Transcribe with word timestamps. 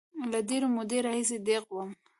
له 0.31 0.39
ډېرې 0.49 0.67
مودې 0.75 0.99
راهیسې 1.05 1.37
دیغ 1.47 1.63
وم. 1.73 1.89